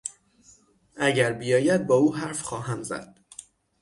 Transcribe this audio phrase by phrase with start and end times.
[0.97, 3.15] اگر بیاید با او حرف خواهم زد.